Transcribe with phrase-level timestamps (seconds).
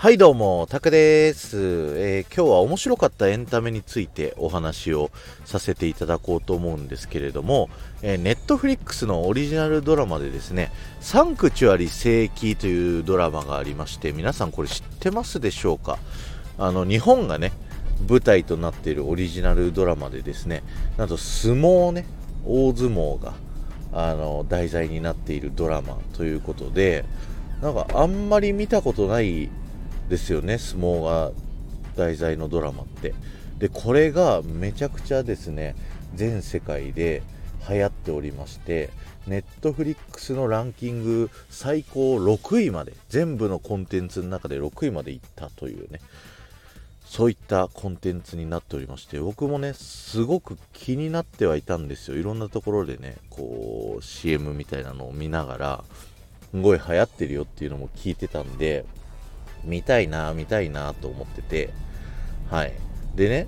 [0.00, 5.10] はいどうも、タクです、えー、今日は面白かったエンタメについてお話を
[5.44, 7.68] させていただこうと思うんですけれども、
[8.00, 10.72] えー、ネットフリックスのオリジナルドラマでですね、
[11.02, 15.98] サンクチュアリ聖域というドラマがありまして、皆さんこれ知ってますでしょうか？
[16.56, 17.52] あの、日本がね、
[18.08, 20.62] 舞台となっているオリジナルドラマでですね、
[20.96, 22.06] なんと相撲ね、
[22.46, 23.34] 大相撲が、
[23.92, 27.04] あの、題材になっているドラマということで、
[27.60, 29.50] なんかあんまり見たことない
[30.10, 31.30] ですよね相撲が
[31.96, 33.14] 題材のドラマって。
[33.58, 35.76] でこれがめちゃくちゃですね
[36.14, 37.22] 全世界で
[37.68, 38.88] 流行っておりまして
[39.26, 46.00] ネットフリックスのランキング最高6位まで全部のコンテンツの中で6位までいったというね
[47.04, 52.16] そういったコンテンツになっておりまして僕もねすごく気になってはいたんですよ。
[52.16, 55.84] いろんなところでねこう CM みたいなのを見ながら
[56.50, 58.86] すごい流行ってるよっていうのも聞いてたんで
[59.64, 61.70] 見たいな、見たいなと思ってて、
[62.50, 62.72] はい。
[63.14, 63.46] でね、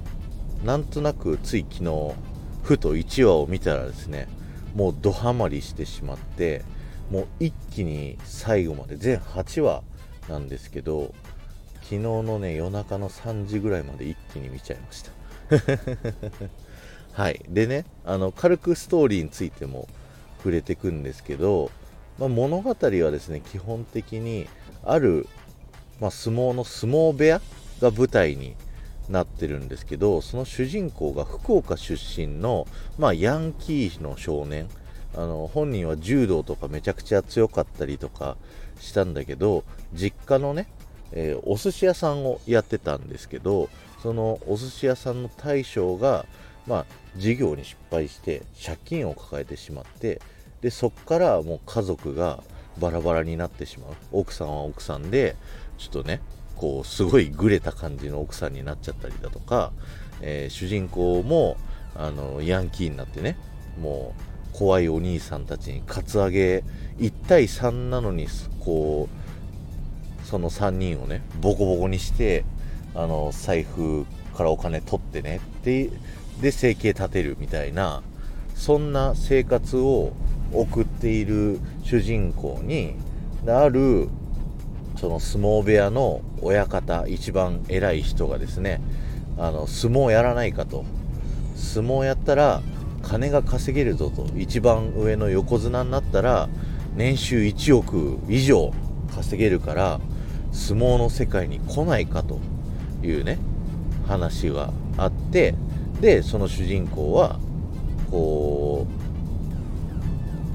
[0.65, 2.15] なんとなくつい昨日、
[2.63, 4.29] ふと1話を見たらですね、
[4.75, 6.63] もうドハマりしてしまって、
[7.11, 9.83] もう一気に最後まで、全8話
[10.29, 11.13] なんですけど、
[11.83, 15.13] 昨日のね、夜中の3時ぐらいまで一気に見ちゃいました。
[17.13, 17.45] はい。
[17.49, 19.89] でね、あの、軽くストーリーについても
[20.39, 21.71] 触れてくんですけど、
[22.19, 24.49] まあ、物語はですね、基本的に
[24.85, 25.27] ある
[26.03, 27.41] まあ、相撲の相撲部屋
[27.81, 28.57] が舞台に
[29.09, 32.67] なってるんですけどその主人公が福岡出身の、
[32.99, 34.69] まあ、ヤンキーの少年。
[35.15, 38.39] あの本人は柔道とかめちゃくちゃ強かったりとか
[38.81, 40.69] したんだけど実家のね、
[41.13, 43.69] えー、お寿司屋さんをやってたんですけど
[44.03, 46.25] そのお寿司屋さんの大将が、
[46.67, 46.87] まあ、
[47.19, 50.23] 事業に失敗して借金を抱えてしまって
[50.63, 52.43] でそっからもう家族が
[52.79, 53.91] バラバラになってしまう。
[54.13, 55.37] 奥さんは奥さんで
[55.79, 56.21] ちょっとね
[56.57, 59.73] こうすごいグレた感じの奥さんになっちゃったりだとか、
[60.21, 61.57] えー、主人公も
[61.97, 63.37] あのヤンキーになってね
[63.81, 64.15] も
[64.53, 66.63] う怖いお兄さんたちにカツアゲ
[66.99, 68.29] 1対3なのに
[68.61, 72.45] こうその3人をねボコボコにして
[72.95, 74.07] あの財布
[74.37, 75.91] からお金取ってねで
[76.41, 78.03] で生計立てるみたいな
[78.55, 80.13] そんな生活を
[80.55, 82.95] 送っている主人公に
[83.47, 84.09] ある
[84.97, 88.81] その相撲部屋の親方一番偉い人がですね
[89.39, 90.85] あの相撲やらないかと。
[91.55, 92.61] 相撲やったら
[93.03, 94.27] 金が稼げるぞと。
[94.37, 96.49] 一番上の横綱になったら
[96.95, 98.73] 年収1億以上
[99.15, 100.01] 稼げるから
[100.53, 102.39] 相撲の世界に来ないかと。
[103.07, 103.39] いうね
[104.07, 105.55] 話があって
[106.01, 107.39] でその主人公は
[108.11, 109.12] こう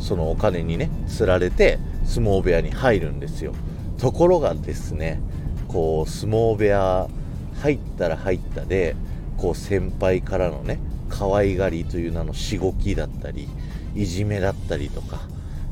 [0.07, 3.53] そのお金にね釣られて相撲部屋に入るんですよ。
[3.97, 5.19] ところがですね
[5.67, 7.09] こう相撲部屋
[7.61, 8.95] 入ったら入ったで
[9.35, 10.79] こう先輩からのね
[11.09, 13.49] 可愛がりという名のしごきだったり
[13.95, 15.19] いじめだったりとか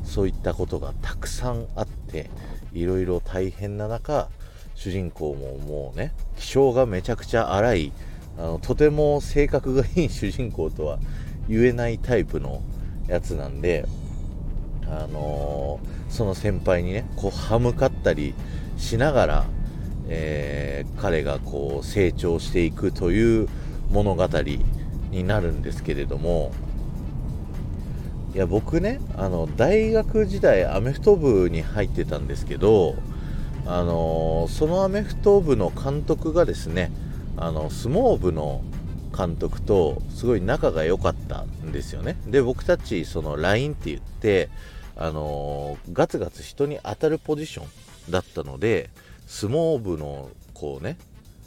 [0.03, 2.29] そういったことがたくさんあって
[2.73, 4.27] いろいろ大変な中
[4.73, 7.93] 主人公ももうね気性がめちゃくちゃ荒い
[8.37, 10.99] あのとても性格がいい主人公とは
[11.47, 12.61] 言えないタイプの
[13.07, 13.85] やつなんで
[14.89, 18.33] あのー、その先輩にねこう歯向かったり
[18.77, 19.45] しながら、
[20.07, 23.49] えー、彼がこう成長していくという
[23.89, 24.27] 物語
[25.11, 26.51] になるんですけれども
[28.33, 32.95] いや僕ねあの大学時代アメフト部に入ってたんですけど
[33.65, 36.91] あのー、そのアメフト部の監督がですね
[37.37, 38.61] あの相撲部の
[39.15, 42.17] 監督とすごい仲が良かったんですよね。
[42.27, 44.49] で僕たちその LINE って言って
[44.97, 48.89] あのー、ガツガツ人に当たるポジションだったので
[49.27, 50.97] 相撲部のこうね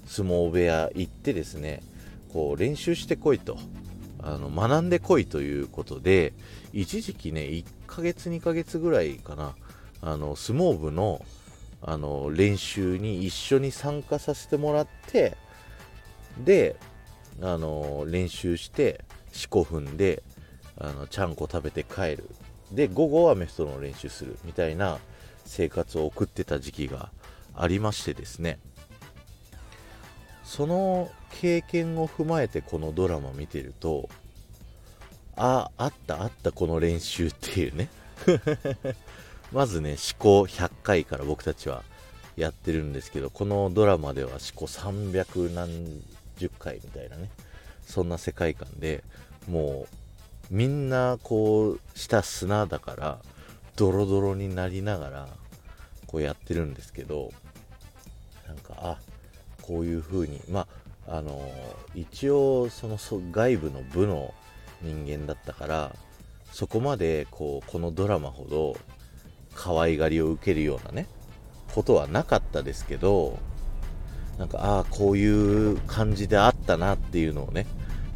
[0.07, 1.83] 相撲部屋行ってですね
[2.33, 3.59] こう練習してこいと。
[4.21, 6.33] あの学んでこいということで
[6.73, 9.55] 一時期ね1ヶ月2ヶ月ぐらいかな
[10.03, 11.25] あの相撲部の
[11.81, 15.37] あの練習に一緒に参加させてもらって
[16.39, 16.75] で
[17.41, 20.25] あの練習して四股踏んで
[20.77, 22.29] あのちゃんこ食べて帰る。
[22.73, 24.99] で午後はメフトロの練習するみたいな
[25.45, 27.11] 生活を送ってた時期が
[27.55, 28.59] ありましてですね。
[30.45, 31.11] その
[31.41, 34.09] 経験を踏まえてこのドラマ見てると
[35.37, 37.89] ああったあったこの練習っていうね。
[39.53, 41.83] まずね思考100回から僕たちは
[42.37, 46.03] やってるんですけどこのドラマでは思考300何
[46.37, 47.31] 十回みたいなね
[47.83, 49.03] そんな世界観で
[49.49, 49.97] もう
[50.51, 53.19] みんなこうした砂だから
[53.77, 55.29] ドロドロになりながら
[56.07, 57.33] こうやってるんですけど
[58.47, 58.99] なんかあ
[59.63, 60.67] こういう風にま
[61.07, 61.41] ああの
[61.95, 64.35] 一応その外部の部の
[64.83, 65.95] 人間だったから
[66.53, 68.77] そこまでこうこのドラマほど
[69.55, 71.07] 可愛がりを受けるようなね
[71.75, 73.39] ことはなかったですけど
[74.39, 77.67] なんかああこういう感じであったなっていうのをね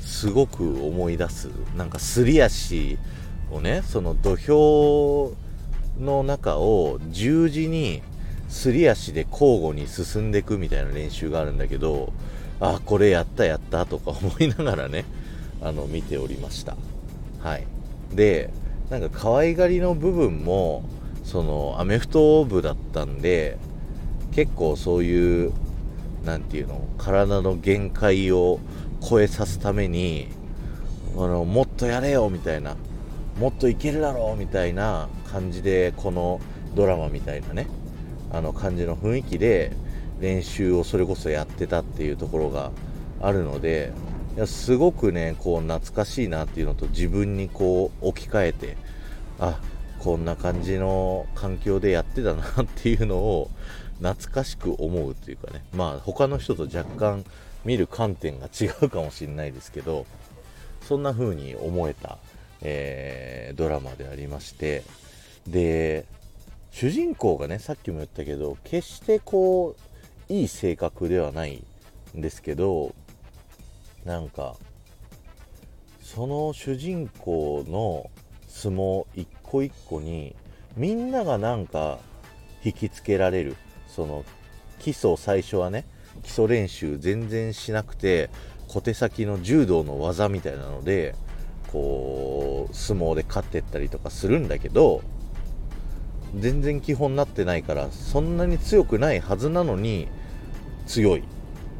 [0.02, 1.48] すごく思い出す。
[1.76, 2.98] なんかすり足
[3.50, 5.32] をねその土俵
[5.98, 8.02] の中を十字に
[8.48, 12.12] すり足で交互に進んでいくみたいな練習があるんだけど
[12.60, 15.04] あこれやったやったとか思いながらね
[15.62, 16.76] あの見ておりました。
[17.40, 17.66] はい。
[18.12, 18.50] で
[18.90, 20.84] なんか可愛がりの部分も
[21.24, 23.56] そのアメフト部だったんで
[24.32, 25.52] 結構そういう
[26.24, 28.60] 何て言うの体の限界を
[29.08, 30.28] 超えさすために
[31.14, 32.76] あのもっとやれよみたいな
[33.38, 36.40] もっといけるだろうみたいな感じでこの
[36.74, 37.66] ドラマみたいなね
[38.30, 39.72] あの感じの雰囲気で
[40.20, 42.70] 練習をそれこそやってたっていうところが
[43.20, 43.92] あるので
[44.36, 48.76] いやすごくねこう懐かしいなっていうのと自分にこう置き換えて
[49.38, 49.60] あ
[49.98, 53.50] こんな感じの環境でやってたなっていうのを
[54.00, 55.62] 懐かしく思うっていうかね。
[55.74, 57.24] まあ他の人と若干
[57.64, 60.06] 見る観点が違うかもしれないですけど
[60.82, 62.18] そんな風に思えた、
[62.60, 64.82] えー、ドラマでありまして
[65.46, 66.06] で
[66.70, 69.76] 主人公がねさっきも言ったけど決してこ
[70.28, 71.62] ういい性格ではない
[72.16, 72.94] んですけど
[74.04, 74.56] なんか
[76.00, 78.10] その主人公の
[78.48, 80.34] 相撲一個一個に
[80.76, 81.98] みんながなんか
[82.64, 83.56] 引きつけられる
[83.88, 84.24] その
[84.78, 85.84] 基礎最初はね
[86.22, 88.30] 基礎練習全然しなくて
[88.68, 91.14] 小手先の柔道の技みたいなので
[91.72, 95.02] こう相撲で勝ってったりとかするんだけど
[96.38, 100.08] 全然基本になってないからそんなに強くないはずなのに
[100.86, 101.24] 強い。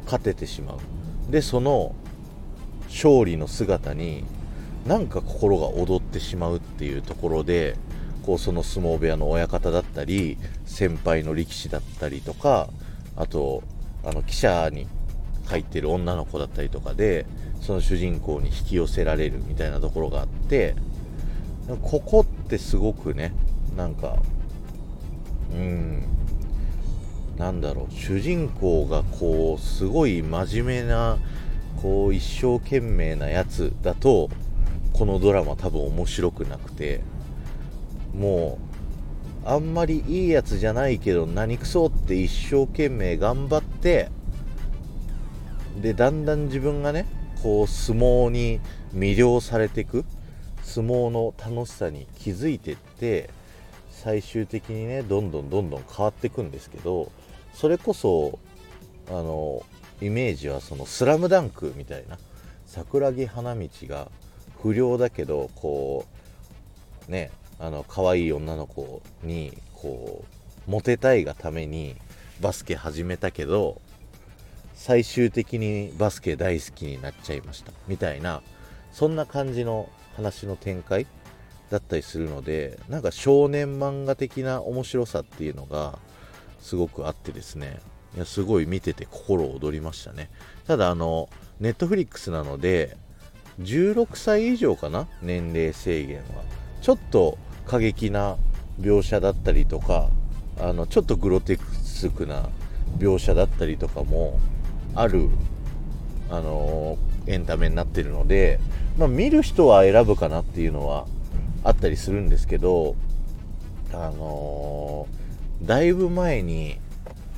[0.05, 1.31] 勝ててしまう。
[1.31, 1.95] でその
[2.87, 4.23] 勝利の姿に
[4.85, 7.75] なんか心が躍ってしまうっていうところで
[8.23, 12.69] こうその相撲部屋の親方だったり先輩の力士だったりとか
[13.15, 13.63] あと
[14.05, 14.87] あの記者に
[15.45, 17.25] 入ってる女の子だったりとかで
[17.61, 20.75] その主人公に引き寄せられるみたいなところがあって
[21.81, 23.33] ここってすごくね
[23.77, 24.17] なんか
[25.53, 26.03] うん
[27.37, 31.17] なんだろう主人公がこうすごい真面目な
[31.81, 34.29] こう一生懸命なやつだと
[34.91, 37.01] このドラマ多分面白くなくて
[38.13, 38.72] もう
[39.45, 44.09] あんまりいいやつじゃないけど何くそって一生懸命頑張って
[45.81, 47.05] でだんだん自分がね
[47.41, 48.61] こう相撲に
[48.95, 50.05] 魅了されていく
[50.61, 53.29] 相撲の楽しさに気づいてって
[53.89, 57.11] 最終的にねどんどんどんどん変わっていくんですけど
[57.53, 58.39] それこそ
[59.09, 59.63] あの
[60.01, 62.17] イメージはその「スラムダンクみたいな
[62.65, 64.09] 桜木花道が
[64.61, 66.05] 不良だけどこ
[67.07, 70.23] うねあの可愛い女の子にこ
[70.67, 71.95] うモテたいがために
[72.41, 73.81] バスケ始めたけど
[74.73, 77.71] 最終的にバスケ大好きになっちゃいました。
[77.87, 78.41] みたいな
[78.91, 81.07] そんな感じの話の展開
[81.69, 85.99] だったりするのでなんか少年漫画的な面白さっていうのが
[86.59, 87.79] すごくあってですね。
[88.15, 90.29] いやすごい見てて心躍りましたね。
[90.67, 91.29] ただあの
[91.59, 92.95] ネットフリックスなので
[93.61, 95.07] 16歳以上かな？
[95.21, 96.43] 年齢制限は。
[96.83, 98.35] ちょっと過激な
[98.79, 100.09] 描写だったりとか
[100.59, 102.49] あのちょっとグロテスクな
[102.97, 104.37] 描写だったりとかも
[104.93, 105.29] ある、
[106.29, 108.59] あのエンタメになってるので、
[108.97, 111.07] まあ、見る人は選ぶかなっていうのは
[111.63, 112.95] あったりするんですけど、
[113.93, 115.07] あの、
[115.63, 116.77] だいぶ前に、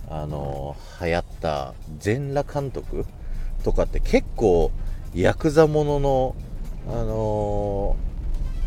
[0.10, 3.06] あの、流行った全裸監督
[3.64, 4.72] とかって結構
[5.14, 6.36] ヤクザものの、
[6.90, 8.15] あのー、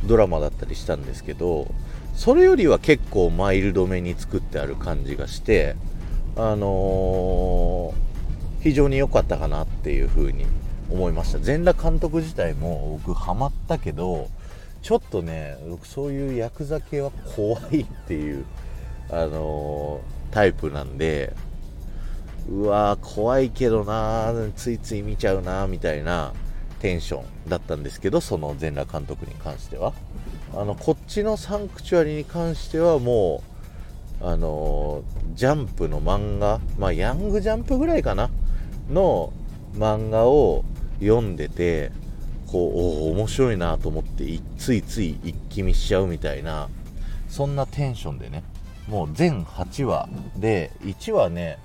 [0.05, 1.73] ドラマだったりしたんですけど
[2.15, 5.77] それよりは結構マイルドめに作ってある感じがして
[6.37, 10.47] あのー、非常に良かったかなっていう風に
[10.91, 11.39] 思いました。
[11.39, 14.29] 全裸監督自体も僕ハマったけど
[14.83, 18.45] ちょっとね僕そういうヤクザ系は怖いっていう
[19.11, 21.35] あのー、タイプなんで
[22.49, 26.33] うわー怖いけどなついつい見ちゃうなみたいな
[26.81, 29.93] テンションだったんですけどその全裸監督に関しては。
[30.55, 33.43] あのこっちのサンクチュアリに関してはも
[34.23, 35.03] うあの
[35.35, 38.31] ジャンプの漫画まあヤングジャンプぐらいかな？
[38.91, 39.33] の
[39.75, 40.65] 漫画を
[41.01, 41.93] 読んでて
[42.47, 44.25] こうお面白いなと思って
[44.57, 46.71] ついつい一気見しちゃうみたいな
[47.29, 48.43] そんなテンションでね。
[48.89, 51.59] もう全8話で1話ね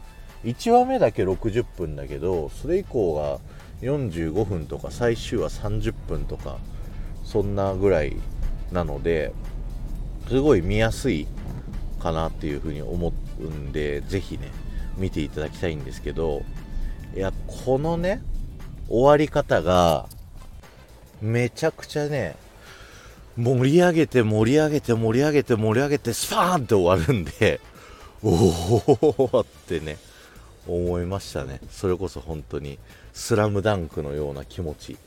[0.44, 3.40] 1話目だけ60分だけどそれ以降が
[3.84, 6.58] 45分とか最終話30分とか
[7.24, 8.16] そんなぐらい
[8.72, 9.34] なので
[10.28, 11.28] すごい見やすい
[12.00, 14.52] かなっていうふうに思うんでぜひね
[14.98, 16.44] 見ていただきたいんですけど
[17.16, 17.32] いや
[17.66, 18.22] このね
[18.90, 20.08] 終わり方が
[21.22, 22.36] めちゃくちゃね
[23.38, 27.60] 盛り上げて盛り上げて盛り上げて盛り上げてスパーンって終わるんで
[28.22, 28.30] お
[29.32, 29.98] おってね。
[30.68, 31.60] 思いましたね。
[31.70, 32.80] それこそ本当に
[33.14, 34.98] スラムダンクのような気持ち。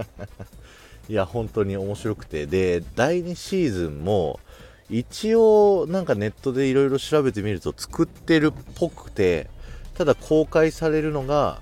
[1.08, 2.46] いや本当に面白くて。
[2.46, 4.40] で第2シーズンも
[4.88, 9.48] 一応なんかネットでいろいろ調べてみると作ってるっぽくて
[9.94, 11.60] ただ公開されるのが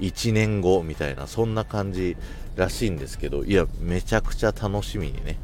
[0.00, 2.16] 1年後みたいなそんな感じ
[2.56, 5.38] らしいんですけどいやめちゃくちゃ楽しみにね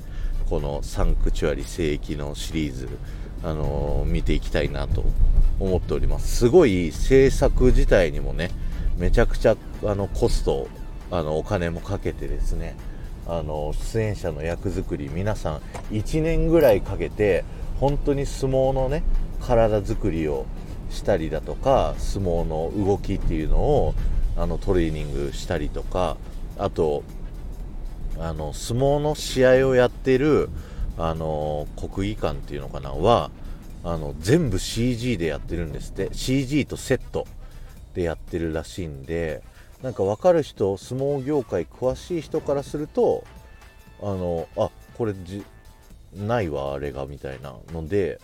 [0.49, 2.88] このサンクチュアリ聖域のシリーズ。
[3.43, 5.05] あの、見ていきたいなと
[5.59, 6.37] 思っております。
[6.37, 8.50] すごい制作自体にもね
[8.99, 10.69] めちゃくちゃあのコスト
[11.11, 12.76] あのお金もかけてですね
[13.26, 15.61] あの出演者の役作り皆さん
[15.93, 17.45] 1年ぐらいかけて
[17.81, 19.02] 本当に相撲のね
[19.40, 20.47] 体作りを
[20.90, 23.95] したりだとか相撲の動きっていうのを
[24.37, 26.16] あのトレーニングしたりとか
[26.59, 27.02] あと
[28.19, 30.49] あの相撲の試合をやってる
[30.99, 32.91] あの国技館っていうのかな？
[32.91, 33.31] は
[33.85, 36.09] あの全部 CG でやってるんですって。
[36.12, 37.26] CG とセット
[37.95, 39.43] でやってるらしいんで
[39.83, 43.25] なんか分かる人相撲業界詳しい人からすると
[44.03, 45.45] あのあこれじ
[46.15, 48.21] ないわあれがみたいなので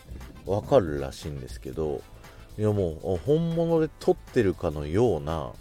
[0.47, 2.03] 分かるらしいんですけど
[2.59, 5.53] いやもう本物で撮ってるかのような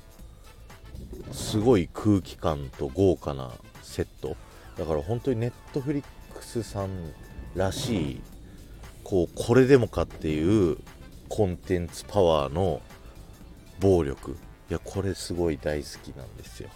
[1.31, 3.51] すごい空気感と豪華な
[3.81, 4.35] セット。
[4.77, 6.03] だから本当にネットフリッ
[6.41, 6.89] クスさん
[7.55, 8.21] らしい
[9.03, 10.77] こうこれでもかっていう
[11.29, 12.81] コンテンツパワーの
[13.79, 14.31] 暴力。
[14.69, 16.69] いやこれすごい大好きなんですよ。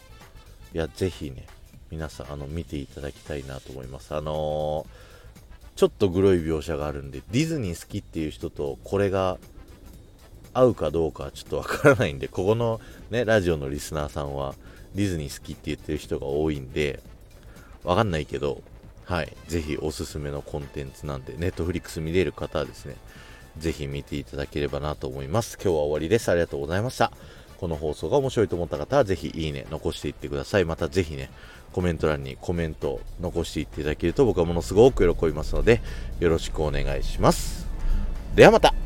[0.74, 1.48] いやぜひね
[1.89, 4.13] 皆さんあの見ていただきたいなと思います。
[4.13, 9.39] あのー、ちょっとグロい描写があるんでディズニー好きっていう人とこれが
[10.53, 12.79] 合うかどうかはちょっとわからないんでここの
[13.10, 14.55] ねラジオのリスナーさんは
[14.93, 17.01] ディズニー好きって言ってる人が多いんで
[17.84, 18.62] わかんないけど
[19.05, 19.35] はい。
[19.47, 22.95] ぜひおすすめのコンテンツなんでネットフリックス見れる方はですね
[23.57, 25.57] ぜひ見ていただければなと思います。
[25.62, 26.29] 今日は終わりです。
[26.29, 27.12] ありがとうございました。
[27.57, 30.65] この放送が面白いと思った方はぜひいいね残していってください。
[30.65, 31.29] またぜひね
[31.71, 35.81] コメント欄にコメントを残していっていただけると僕はものすごく喜びますので
[36.19, 37.67] よろしくお願いします。
[38.35, 38.85] ではまた。